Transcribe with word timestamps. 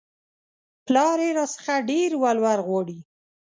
پلار 0.85 1.17
يې 1.25 1.29
راڅخه 1.37 1.75
ډېر 1.89 2.09
ولور 2.23 2.59
غواړي 2.67 2.99